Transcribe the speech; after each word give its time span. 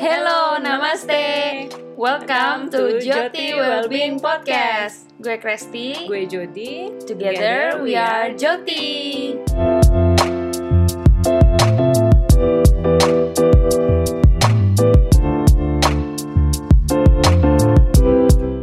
Hello, 0.00 0.56
namaste. 0.56 1.68
Welcome 1.92 2.72
to 2.72 3.04
Joti 3.04 3.52
Wellbeing 3.52 4.16
Podcast. 4.16 5.12
Gue 5.20 5.36
Kresti. 5.36 6.08
Gue 6.08 6.24
Jody. 6.24 6.88
Together 7.04 7.84
we 7.84 7.92
are 8.00 8.32
Joti. 8.32 9.36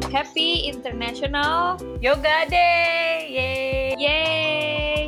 Happy 0.09 0.73
International 0.73 1.77
Yoga 2.01 2.49
Day. 2.49 3.29
Yeay. 3.29 3.93
Yeay. 3.93 5.01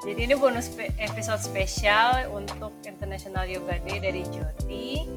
Jadi 0.00 0.32
ini 0.32 0.34
bonus 0.40 0.72
episode 0.96 1.44
spesial 1.44 2.24
untuk 2.32 2.72
International 2.88 3.44
Yoga 3.44 3.76
Day 3.84 4.00
dari 4.00 4.24
Joti. 4.32 5.15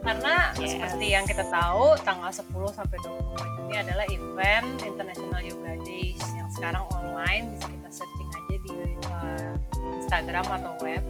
Karena 0.00 0.50
Yes. 0.56 0.74
seperti 0.74 1.06
yang 1.12 1.24
kita 1.28 1.44
tahu, 1.48 1.92
tanggal 2.00 2.32
10 2.32 2.72
sampai 2.72 2.96
20 3.04 3.36
Juni 3.36 3.74
adalah 3.76 4.06
event 4.08 4.68
International 4.80 5.40
Yoga 5.44 5.72
Days 5.84 6.20
yang 6.32 6.48
sekarang 6.50 6.84
online 6.90 7.52
bisa 7.52 7.66
kita 7.68 7.88
searching 7.92 8.28
aja 8.32 8.56
di 8.56 8.72
uh, 9.06 9.52
Instagram 10.00 10.44
atau 10.48 10.72
web 10.80 11.04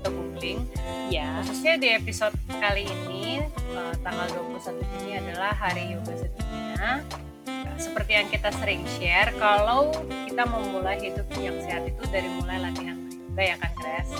atau 0.00 0.10
googling. 0.12 0.60
Ya. 1.08 1.40
Khususnya 1.42 1.74
di 1.80 1.88
episode 1.90 2.36
kali 2.48 2.84
ini 2.86 3.40
uh, 3.72 3.94
tanggal 4.04 4.28
21 4.52 4.84
Juni 4.84 5.12
adalah 5.16 5.52
Hari 5.56 5.96
Yoga 5.96 6.14
Sedunia. 6.14 6.76
Nah, 6.78 7.76
Seperti 7.80 8.12
yang 8.12 8.28
kita 8.28 8.52
sering 8.60 8.84
share, 9.00 9.32
kalau 9.40 9.88
kita 10.28 10.44
memulai 10.44 11.00
hidup 11.00 11.24
yang 11.40 11.56
sehat 11.64 11.88
itu 11.88 12.04
dari 12.12 12.28
mulai 12.36 12.60
latihan 12.60 13.00
yoga 13.00 13.42
ya 13.42 13.56
kan, 13.56 13.72
Kres? 13.72 14.10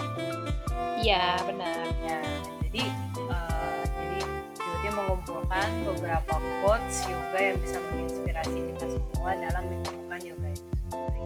Iya, 0.96 1.24
benar. 1.44 1.84
Ya, 2.00 2.20
jadi 2.64 2.82
mengumpulkan 5.20 5.68
beberapa 5.84 6.34
quotes 6.64 7.04
yoga 7.04 7.40
yang 7.52 7.58
bisa 7.60 7.76
menginspirasi 7.92 8.58
kita 8.72 8.84
semua 8.88 9.30
dalam 9.36 9.62
melakukan 9.68 10.20
yoga 10.24 10.48
itu 10.48 10.72
sendiri. 10.88 11.22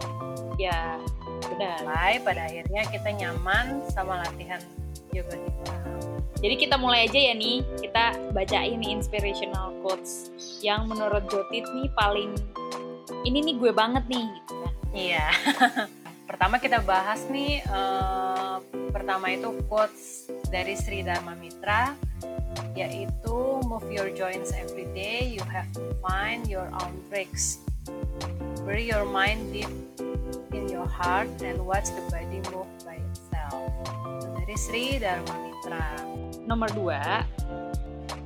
Ya, 0.59 0.99
benar. 1.47 1.79
Mulai 1.87 2.15
pada 2.19 2.41
akhirnya 2.43 2.83
kita 2.91 3.09
nyaman 3.15 3.65
sama 3.87 4.19
latihan 4.19 4.59
yoga 5.15 5.39
kita. 5.39 5.75
Jadi 6.43 6.55
kita 6.59 6.75
mulai 6.75 7.07
aja 7.07 7.15
ya 7.15 7.33
nih, 7.39 7.63
kita 7.79 8.19
bacain 8.35 8.75
nih 8.83 8.91
inspirational 8.99 9.71
quotes 9.79 10.35
yang 10.59 10.91
menurut 10.91 11.23
Jotit 11.31 11.63
nih 11.63 11.87
paling 11.95 12.35
ini 13.23 13.47
nih 13.47 13.55
gue 13.55 13.71
banget 13.71 14.03
nih 14.11 14.27
gitu 14.27 14.53
kan. 14.59 14.73
Iya. 14.91 15.25
Pertama 16.29 16.59
kita 16.59 16.83
bahas 16.83 17.23
nih 17.31 17.63
eh, 17.63 18.55
pertama 18.91 19.31
itu 19.31 19.55
quotes 19.71 20.27
dari 20.51 20.75
Sri 20.75 20.99
Dharma 20.99 21.31
Mitra 21.37 21.95
yaitu 22.75 23.63
move 23.65 23.87
your 23.87 24.11
joints 24.11 24.51
every 24.51 24.85
day 24.91 25.23
you 25.23 25.43
have 25.47 25.67
to 25.71 25.81
find 26.03 26.47
your 26.47 26.67
own 26.83 26.93
tricks. 27.07 27.63
Bury 28.65 28.89
your 28.89 29.05
mind 29.05 29.53
deep 29.53 29.69
in 30.51 30.67
your 30.67 30.87
heart 30.87 31.29
and 31.45 31.61
watch 31.63 31.87
the 31.93 32.03
body 32.09 32.41
move 32.49 32.67
by 32.83 32.97
itself. 33.13 33.61
Dari 34.41 34.57
Sri 34.57 34.83
Dharma 34.97 35.35
Mitra. 35.45 35.85
Nomor 36.45 36.69
dua, 36.73 37.25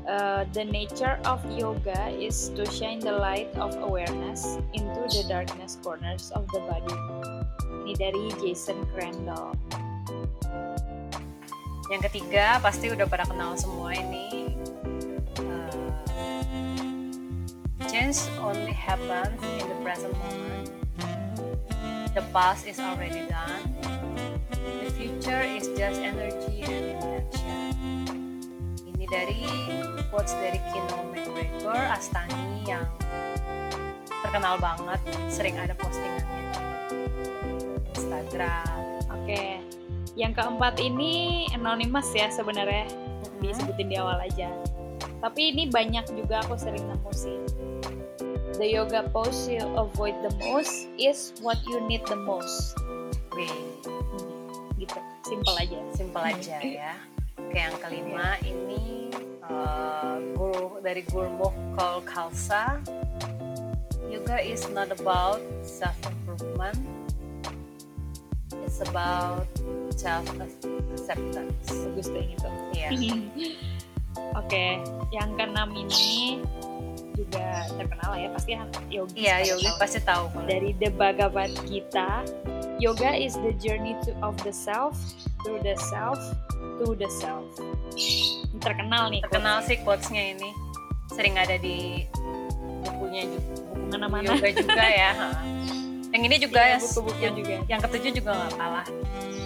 uh, 0.10 0.44
the 0.52 0.66
nature 0.66 1.20
of 1.24 1.40
yoga 1.52 2.10
is 2.12 2.50
to 2.56 2.66
shine 2.68 3.00
the 3.00 3.12
light 3.12 3.52
of 3.56 3.76
awareness 3.80 4.60
into 4.74 5.02
the 5.08 5.24
darkness 5.28 5.78
corners 5.80 6.32
of 6.36 6.44
the 6.52 6.60
body. 6.68 6.98
Ini 7.86 7.96
dari 7.96 8.28
Jason 8.44 8.84
Crandall. 8.92 9.56
Yang 11.90 12.14
ketiga 12.14 12.62
pasti 12.62 12.94
udah 12.94 13.10
pada 13.10 13.26
kenal 13.26 13.58
semua 13.58 13.98
ini. 13.98 14.54
Uh, 15.42 15.74
change 17.90 18.30
only 18.38 18.70
happens 18.70 19.42
in 19.42 19.66
the 19.66 19.78
present 19.82 20.14
moment. 20.22 20.70
The 22.14 22.22
past 22.30 22.70
is 22.70 22.78
already 22.78 23.26
done. 23.26 23.74
The 24.54 24.90
future 24.94 25.42
is 25.42 25.66
just 25.74 25.98
energy 25.98 26.62
and 26.62 26.94
intention. 26.94 27.74
Ini 28.86 29.06
dari 29.10 29.42
quotes 30.14 30.38
dari 30.38 30.62
Kino 30.70 31.10
McGregor 31.10 31.82
Astani 31.90 32.70
yang 32.70 32.86
terkenal 34.22 34.62
banget, 34.62 35.02
sering 35.26 35.58
ada 35.58 35.74
postingannya 35.74 36.54
Instagram. 37.98 38.78
Oke, 39.10 39.62
yang 40.16 40.34
keempat 40.34 40.80
ini 40.80 41.46
anonymous 41.54 42.10
ya 42.14 42.30
sebenarnya 42.30 42.88
disebutin 43.40 43.88
di 43.90 43.96
awal 43.98 44.20
aja. 44.20 44.50
Tapi 45.20 45.52
ini 45.52 45.68
banyak 45.68 46.08
juga 46.16 46.40
aku 46.48 46.56
sering 46.56 46.86
nemu 46.88 47.12
sih. 47.12 47.38
The 48.60 48.68
yoga 48.68 49.08
pose 49.12 49.48
you 49.48 49.64
avoid 49.76 50.16
the 50.20 50.32
most 50.44 50.88
is 51.00 51.32
what 51.40 51.60
you 51.64 51.80
need 51.88 52.04
the 52.08 52.20
most. 52.20 52.76
Wih, 53.36 53.52
Gitu, 54.76 55.00
simple 55.24 55.56
aja. 55.60 55.80
simple 55.96 56.24
aja 56.24 56.56
ya. 56.84 56.94
Oke, 57.40 57.56
yang 57.56 57.76
kelima 57.80 58.36
ini 58.44 59.12
eh, 59.44 60.16
guru 60.36 60.80
dari 60.80 61.04
Gurmukh 61.08 61.56
Kol 61.76 62.04
Khalsa. 62.04 62.80
Yoga 64.08 64.40
is 64.40 64.66
not 64.72 64.92
about 64.92 65.40
self 65.64 65.96
improvement. 66.04 66.80
It's 68.66 68.82
about 68.82 69.46
self 69.94 70.26
acceptance. 70.40 71.70
Bagus 71.70 72.08
tuh 72.10 72.24
itu. 72.24 72.50
Iya. 72.74 72.90
Oke, 74.40 74.82
yang 75.14 75.38
keenam 75.38 75.70
ini 75.74 76.42
juga 77.14 77.68
terkenal 77.76 78.10
lah 78.16 78.20
ya 78.20 78.30
pasti 78.32 78.52
yogi. 78.90 79.16
Iya, 79.20 79.36
yogi 79.54 79.70
pasti 79.78 80.00
tahu 80.02 80.32
dari 80.48 80.74
The 80.80 80.90
Bhagavad 80.94 81.52
Gita. 81.68 82.24
Yoga 82.80 83.12
is 83.12 83.36
the 83.44 83.52
journey 83.60 84.00
to 84.08 84.16
of 84.24 84.40
the 84.48 84.56
self, 84.56 84.96
through 85.44 85.60
the 85.60 85.76
self, 85.92 86.18
to 86.80 86.96
the 86.96 87.10
self. 87.12 87.44
Terkenal 88.64 89.12
nih. 89.12 89.20
terkenal 89.28 89.60
sih 89.68 89.78
quotes-nya 89.84 90.40
ini. 90.40 90.50
Sering 91.12 91.36
ada 91.36 91.60
di 91.60 92.08
bukunya 92.88 93.28
juga. 93.28 93.52
Buku 93.76 93.94
Mana-mana. 94.00 94.32
yoga 94.32 94.50
juga 94.56 94.86
ya. 94.88 95.12
Yang 96.10 96.22
ini 96.26 96.36
juga 96.40 96.62
Iya, 96.64 96.78
buku-buku 96.80 97.22
yang, 97.22 97.36
juga. 97.36 97.56
yang 97.68 97.80
ketujuh 97.80 98.12
juga 98.14 98.32
nggak 98.34 98.54
kalah 98.56 98.86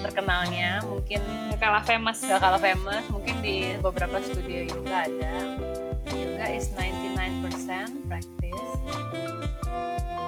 terkenalnya. 0.02 0.70
Mungkin 0.84 1.22
Gak 1.52 1.60
kalah 1.62 1.84
famous. 1.84 2.18
gak 2.20 2.40
kalah 2.40 2.60
famous 2.60 3.04
mungkin 3.08 3.36
di 3.40 3.56
beberapa 3.80 4.20
studio 4.20 4.68
yoga 4.68 5.08
ada 5.08 5.34
yoga 6.10 6.46
is 6.50 6.68
99% 6.72 8.04
practice 8.08 8.72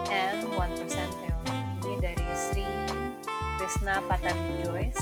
and 0.08 0.40
1% 0.48 0.56
theory 0.88 1.60
ini 1.82 1.94
dari 2.00 2.28
Sri 2.32 2.64
Krishna 3.58 4.00
Patabi 4.06 4.64
Joyce 4.64 5.02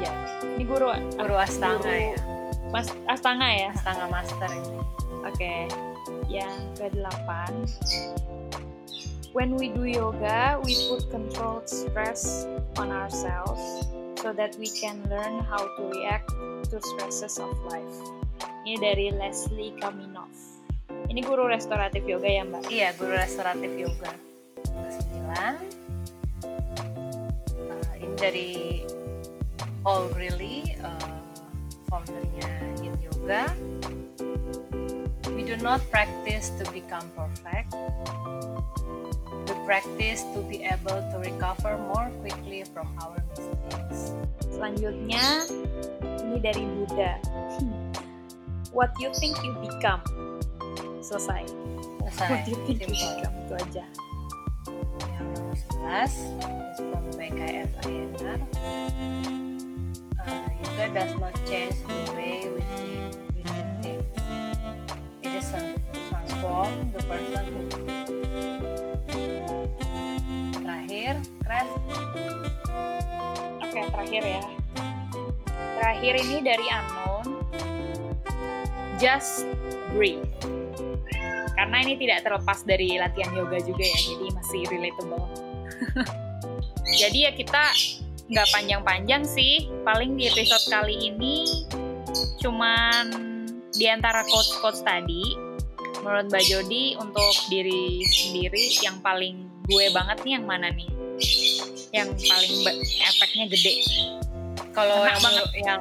Ya. 0.00 0.10
Ini 0.42 0.64
guru 0.64 0.90
guru 1.12 1.34
Astanga 1.36 1.78
Guru. 1.78 1.92
ya 1.92 2.18
Mas 2.70 2.88
Astanga 3.06 3.46
ya. 3.48 3.70
Astanga 3.72 4.06
Master 4.06 4.48
ini 4.48 4.74
Oke. 5.22 5.54
Yang 6.26 6.54
ke-8 6.78 7.28
When 9.32 9.54
we 9.54 9.70
do 9.70 9.84
yoga, 9.86 10.58
we 10.64 10.74
put 10.90 11.06
controlled 11.10 11.68
stress 11.70 12.46
on 12.76 12.90
ourselves 12.90 13.86
so 14.18 14.32
that 14.34 14.56
we 14.58 14.66
can 14.66 15.06
learn 15.08 15.46
how 15.46 15.62
to 15.62 15.82
react 15.94 16.28
to 16.70 16.82
stresses 16.82 17.38
of 17.38 17.54
life. 17.70 17.94
Ini 18.66 18.82
dari 18.82 19.06
Leslie 19.14 19.70
Kaminov. 19.78 20.34
Ini 21.06 21.22
guru 21.22 21.46
restoratif 21.46 22.02
yoga 22.10 22.26
ya, 22.26 22.42
Mbak? 22.42 22.62
iya 22.74 22.90
guru 22.98 23.14
restoratif 23.14 23.70
yoga 23.78 24.12
kesembilan 24.66 25.56
Uh, 27.70 27.94
ini 28.02 28.14
dari 28.18 28.50
All 29.86 30.10
Really 30.18 30.74
uh, 30.82 31.14
foundernya 31.86 32.50
Yin 32.82 32.98
Yoga 32.98 33.46
we 35.40 35.46
do 35.46 35.56
not 35.56 35.80
practice 35.90 36.52
to 36.60 36.70
become 36.70 37.08
perfect 37.16 37.72
we 39.48 39.54
practice 39.64 40.20
to 40.36 40.44
be 40.44 40.60
able 40.68 41.00
to 41.08 41.16
recover 41.24 41.78
more 41.78 42.12
quickly 42.20 42.60
from 42.76 42.92
our 43.00 43.16
mistakes 43.32 44.12
Selanjutnya 44.52 45.48
ini 46.20 46.36
dari 46.44 46.60
Buddha. 46.68 47.16
What 48.76 48.92
you 49.00 49.08
think 49.16 49.40
you 49.40 49.56
become. 49.64 50.04
Selesai. 51.00 51.48
selesai 52.04 52.28
What 52.28 52.44
you 52.44 52.60
think 52.68 52.84
you 52.84 52.92
become 52.92 53.34
itu 53.48 53.54
aja. 53.56 53.84
yang 55.16 55.26
nomor 55.32 55.56
11 55.80 56.04
is 56.04 56.76
from 56.92 57.04
BKF 57.16 57.70
Ayenar 57.88 58.40
uh, 60.20 60.48
yoga 60.60 60.86
does 60.92 61.12
not 61.16 61.32
change 61.48 61.80
terakhir 74.00 74.24
ya. 74.24 74.42
Terakhir 75.76 76.14
ini 76.24 76.36
dari 76.40 76.66
Anon. 76.72 77.28
just 79.00 79.48
breathe. 79.92 80.24
Karena 81.56 81.76
ini 81.84 81.96
tidak 82.00 82.24
terlepas 82.24 82.64
dari 82.64 82.96
latihan 82.96 83.32
yoga 83.32 83.60
juga 83.60 83.80
ya, 83.80 84.00
jadi 84.12 84.26
masih 84.32 84.60
relatable. 84.68 85.24
jadi 87.00 87.18
ya 87.28 87.32
kita 87.32 87.64
nggak 88.28 88.48
panjang-panjang 88.52 89.24
sih, 89.24 89.68
paling 89.84 90.20
di 90.20 90.28
episode 90.28 90.64
kali 90.68 91.12
ini 91.12 91.64
cuman 92.40 93.04
di 93.72 93.88
antara 93.88 94.24
quotes-quotes 94.28 94.84
tadi, 94.84 95.36
menurut 96.00 96.28
Mbak 96.28 96.44
Jody 96.48 96.96
untuk 97.00 97.32
diri 97.48 98.04
sendiri 98.04 98.64
yang 98.84 99.00
paling 99.00 99.48
gue 99.64 99.86
banget 99.92 100.24
nih 100.24 100.32
yang 100.40 100.44
mana 100.44 100.72
nih? 100.72 100.88
Yang 101.90 102.08
paling 102.22 102.56
efeknya 103.02 103.44
gede. 103.50 103.74
Kalau 104.70 105.02
yang, 105.02 105.18
banget. 105.18 105.46
yang 105.66 105.80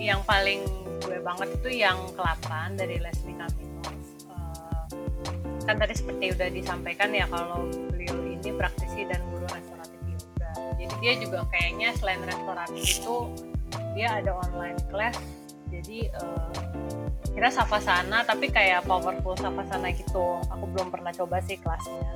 yang 0.00 0.20
paling 0.24 0.64
gue 1.02 1.18
banget 1.20 1.48
itu 1.60 1.68
yang 1.84 1.98
ke-8 2.16 2.78
dari 2.78 2.96
Leslie 3.02 3.36
Caminos. 3.36 4.08
Uh, 4.30 4.86
kan 5.68 5.76
tadi 5.76 5.94
seperti 5.94 6.32
udah 6.32 6.48
disampaikan 6.48 7.12
ya 7.12 7.28
kalau 7.28 7.68
beliau 7.92 8.16
ini 8.24 8.50
praktisi 8.56 9.04
dan 9.04 9.20
guru 9.28 9.46
restoratif 9.50 10.00
yoga. 10.08 10.50
Jadi 10.80 10.94
dia 11.04 11.12
juga 11.20 11.38
kayaknya 11.52 11.88
selain 12.00 12.22
restoratif 12.24 12.82
itu 13.02 13.16
dia 13.92 14.08
ada 14.22 14.32
online 14.48 14.80
class. 14.88 15.18
Jadi 15.68 16.08
uh, 16.16 16.52
kita 17.32 17.48
sapa 17.48 17.80
sana 17.80 18.24
tapi 18.24 18.48
kayak 18.48 18.88
powerful 18.88 19.36
sapa 19.36 19.64
sana 19.68 19.92
gitu. 19.92 20.40
Aku 20.48 20.64
belum 20.70 20.88
pernah 20.88 21.12
coba 21.12 21.44
sih 21.44 21.60
kelasnya. 21.60 22.08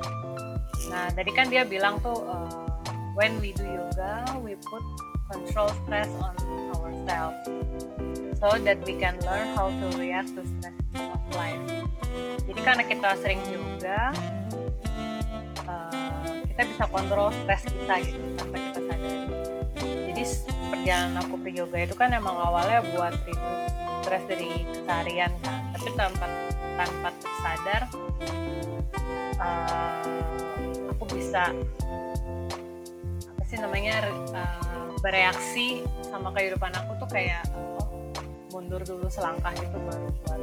Nah 0.88 1.10
tadi 1.12 1.30
kan 1.34 1.50
dia 1.50 1.66
bilang 1.66 1.98
tuh 2.00 2.22
uh, 2.24 2.75
when 3.16 3.40
we 3.40 3.56
do 3.56 3.64
yoga 3.64 4.28
we 4.44 4.52
put 4.68 4.84
control 5.32 5.72
stress 5.82 6.12
on 6.20 6.36
ourselves 6.76 7.40
so 8.36 8.52
that 8.60 8.76
we 8.84 8.92
can 9.00 9.16
learn 9.24 9.48
how 9.56 9.72
to 9.72 9.86
react 9.96 10.28
to 10.36 10.44
stress 10.44 10.76
of 11.00 11.22
life. 11.32 11.64
Jadi 12.44 12.60
karena 12.60 12.84
kita 12.84 13.08
sering 13.24 13.40
yoga, 13.48 14.12
uh, 15.64 16.28
kita 16.52 16.62
bisa 16.68 16.84
kontrol 16.92 17.32
stres 17.42 17.64
kita 17.64 17.94
gitu 18.04 18.26
tanpa 18.36 18.56
kita 18.60 18.80
sadari. 18.84 19.20
Jadi 20.12 20.22
perjalanan 20.70 21.16
aku 21.24 21.34
ke 21.40 21.50
yoga 21.56 21.78
itu 21.80 21.94
kan 21.96 22.12
emang 22.12 22.36
awalnya 22.36 22.84
buat 22.92 23.16
reduce 23.24 23.72
stres 24.04 24.22
dari 24.28 24.62
keseharian 24.70 25.32
kan, 25.42 25.58
tapi 25.74 25.88
tanpa 25.98 26.26
tanpa 26.76 27.08
tersadar 27.18 27.82
uh, 29.40 30.04
aku 30.92 31.04
bisa 31.16 31.50
namanya 33.66 33.98
uh, 34.30 34.94
bereaksi 35.02 35.82
sama 36.06 36.30
kehidupan 36.30 36.70
aku 36.70 37.02
tuh 37.02 37.10
kayak 37.10 37.42
oh 37.50 37.90
mundur 38.54 38.78
dulu 38.86 39.10
selangkah 39.10 39.50
itu 39.58 39.74
baru 39.74 40.08
buat 40.22 40.40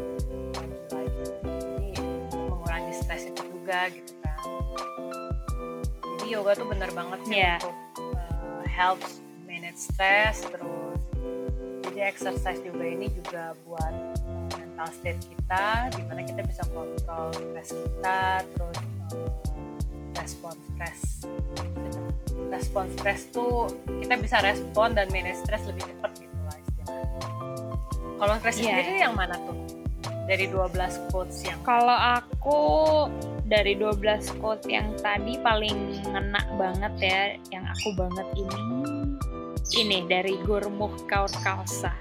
lagi 0.92 1.24
jadi 1.40 2.04
mengurangi 2.36 2.92
stres 2.92 3.32
itu 3.32 3.42
juga 3.48 3.88
gitu 3.96 4.12
kan 4.20 4.38
jadi 6.04 6.26
yoga 6.36 6.52
tuh 6.60 6.68
bener 6.68 6.92
banget 6.92 7.20
sih 7.24 7.40
yeah. 7.40 7.58
untuk 7.64 7.76
uh, 8.12 8.62
help 8.68 9.00
manage 9.48 9.80
stress 9.80 10.44
terus 10.44 11.00
jadi 11.88 12.12
exercise 12.12 12.60
juga 12.60 12.84
ini 12.84 13.08
juga 13.08 13.56
buat 13.64 14.20
mental 14.52 14.88
state 15.00 15.24
kita 15.32 15.96
di 15.96 16.04
mana 16.12 16.28
kita 16.28 16.44
bisa 16.44 16.68
kontrol 16.76 17.32
stres 17.32 17.72
kita 17.72 18.44
terus 18.52 18.78
uh, 19.16 19.53
respon 20.24 20.56
stres 20.56 21.28
respon 22.48 22.86
stres 22.96 23.28
tuh 23.36 23.68
kita 24.00 24.16
bisa 24.16 24.40
respon 24.40 24.96
dan 24.96 25.12
manage 25.12 25.44
stres 25.44 25.68
lebih 25.68 25.84
cepat 25.84 26.12
gitu 26.16 26.38
lah 26.48 26.56
istilahnya. 26.56 27.20
Kalau 28.24 28.34
stres 28.40 28.56
yeah. 28.56 28.66
sendiri 28.72 28.94
yang 29.04 29.16
mana 29.20 29.36
tuh? 29.44 29.58
Dari 30.24 30.48
12 30.48 31.12
quotes 31.12 31.44
yang 31.44 31.60
Kalau 31.68 31.98
aku 32.00 32.60
dari 33.44 33.76
12 33.76 34.40
quotes 34.40 34.64
yang 34.72 34.96
tadi 35.04 35.36
paling 35.44 36.00
ngena 36.08 36.40
banget 36.56 36.94
ya, 37.04 37.22
yang 37.52 37.68
aku 37.68 37.92
banget 38.00 38.28
ini 38.40 38.60
ini 39.74 40.06
dari 40.06 40.38
Gurmukh 40.46 41.10
Kaur 41.10 41.32
Kalsa. 41.42 41.92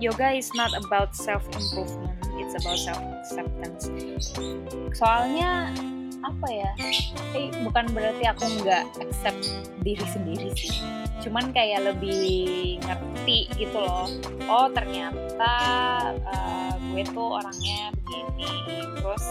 Yoga 0.00 0.32
is 0.32 0.48
not 0.56 0.72
about 0.72 1.12
self 1.12 1.44
improvement, 1.52 2.16
it's 2.40 2.56
about 2.56 2.80
self 2.80 3.02
acceptance. 3.20 3.92
Soalnya 4.96 5.74
apa 6.20 6.46
ya 6.52 6.70
eh, 7.32 7.48
bukan 7.64 7.88
berarti 7.96 8.24
aku 8.28 8.44
nggak 8.60 8.84
accept 9.00 9.44
diri 9.80 10.04
sendiri 10.08 10.52
sih. 10.52 10.72
Cuman 11.20 11.52
kayak 11.52 11.92
lebih 11.92 12.80
ngerti 12.80 13.46
gitu 13.56 13.78
loh 13.78 14.08
oh 14.48 14.66
ternyata 14.72 15.54
uh, 16.26 16.74
gue 16.90 17.04
tuh 17.14 17.28
orangnya 17.38 17.94
begini 18.02 18.50
terus 18.98 19.24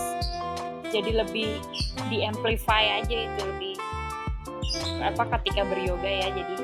jadi 0.90 1.12
lebih 1.26 1.60
di 2.08 2.24
amplify 2.26 3.04
aja 3.04 3.18
itu 3.30 3.42
lebih 3.44 3.76
apa 5.04 5.24
ketika 5.40 5.68
beryoga 5.68 6.08
ya 6.10 6.28
jadi 6.32 6.56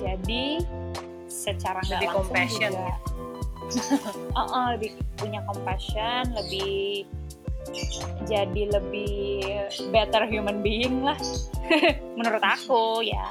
jadi 0.00 0.44
secara 1.30 1.80
lebih 1.86 2.08
compassion 2.10 2.72
juga, 2.72 2.94
uh 4.38 4.40
-uh, 4.40 4.66
lebih 4.76 4.98
punya 5.16 5.40
compassion 5.46 6.30
lebih 6.34 7.06
jadi 8.30 8.62
lebih 8.70 9.50
better 9.90 10.26
human 10.30 10.62
being 10.62 11.02
lah. 11.02 11.18
Menurut 12.18 12.42
aku 12.42 13.02
ya. 13.02 13.26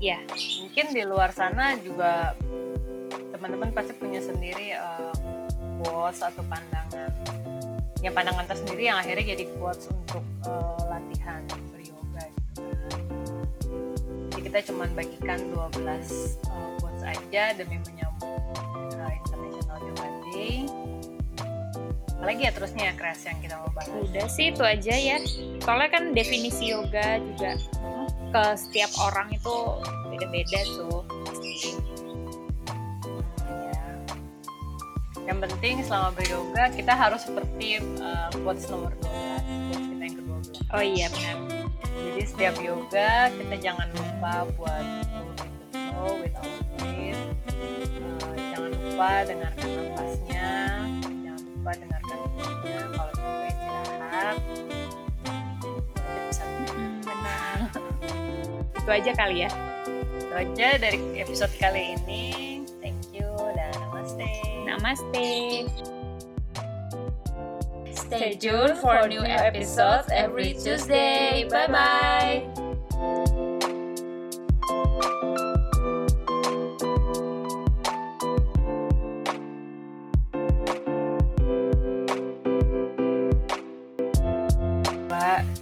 Ya 0.00 0.16
mungkin 0.64 0.96
di 0.96 1.04
luar 1.04 1.28
sana 1.28 1.76
juga 1.76 2.32
teman-teman 3.36 3.68
pasti 3.76 3.92
punya 3.92 4.24
sendiri 4.24 4.72
uh, 4.72 5.12
quotes 5.82 6.24
atau 6.24 6.40
pandangan. 6.48 7.12
Ya 8.00 8.08
pandangan 8.08 8.48
tersendiri 8.48 8.88
yang 8.88 8.96
akhirnya 8.96 9.36
jadi 9.36 9.44
quotes 9.60 9.92
untuk 9.92 10.24
uh, 10.48 10.88
latihan 10.88 11.44
beryoga 11.68 12.22
gitu 12.32 12.72
kan. 12.80 13.02
Jadi 14.32 14.40
kita 14.48 14.58
cuma 14.72 14.88
bagikan 14.96 15.40
12 15.52 15.84
uh, 16.48 16.70
quotes 16.80 17.02
aja 17.04 17.52
demi 17.52 17.76
menyambut 20.40 20.80
apalagi 22.20 22.44
ya 22.44 22.52
terusnya 22.52 22.84
ya 22.92 22.94
crash 23.00 23.24
yang 23.24 23.38
kita 23.40 23.54
mau 23.56 23.72
bahas. 23.72 23.88
Udah 23.96 24.26
sih 24.28 24.52
itu 24.52 24.60
aja 24.60 24.92
ya. 24.92 25.16
Soalnya 25.64 25.88
kan 25.88 26.12
definisi 26.12 26.68
yoga 26.68 27.16
juga 27.16 27.56
ke 28.30 28.44
setiap 28.60 28.92
orang 29.00 29.32
itu 29.32 29.54
beda-beda 30.12 30.60
tuh 30.76 31.00
ya. 31.40 31.74
yang 35.26 35.38
penting 35.42 35.82
selama 35.82 36.14
beryoga 36.14 36.70
kita 36.76 36.92
harus 36.94 37.24
seperti 37.26 37.82
uh, 37.98 38.30
quotes 38.44 38.68
nomor 38.70 38.92
12 39.00 39.08
quotes 39.08 39.86
kita 39.88 40.02
yang 40.04 40.16
kedua 40.20 40.38
belas. 40.44 40.70
Oh 40.76 40.84
iya 40.84 41.06
benar. 41.08 41.36
Jadi 41.90 42.22
setiap 42.28 42.54
yoga 42.60 43.32
kita 43.32 43.54
jangan 43.58 43.88
lupa 43.96 44.32
buat 44.60 44.86
flow 45.72 46.20
with 46.20 46.36
our 46.36 46.60
breath 46.78 47.22
uh, 48.28 48.49
lupa 49.00 49.24
dengarkan 49.24 49.68
nafasnya. 49.80 50.52
Jangan 51.24 51.40
lupa 51.56 51.72
dengarkan 51.72 52.18
itu 58.76 58.90
aja 58.92 59.12
kali 59.16 59.36
ya. 59.48 59.50
Itu 60.20 60.34
aja 60.36 60.68
dari 60.76 61.00
episode 61.16 61.48
kali 61.56 61.96
ini. 61.96 62.60
Thank 62.84 63.16
you 63.16 63.32
dan 63.56 63.72
namaste. 63.80 64.32
Namaste. 64.68 65.28
Stay 67.96 68.36
tuned 68.36 68.76
for 68.84 69.08
new 69.08 69.24
episodes 69.24 70.12
every 70.12 70.52
Tuesday. 70.52 71.48
Bye 71.48 71.72
bye. 71.72 72.59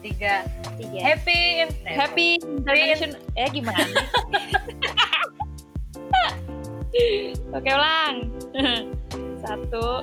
Tiga. 0.00 0.45
Tiga. 0.76 1.00
Happy 1.02 1.64
happy. 1.85 2.38
international 2.42 3.21
eh 3.35 3.49
gimana? 3.50 3.83
Oke 7.57 7.71
ulang. 7.73 8.16
Satu 9.42 10.02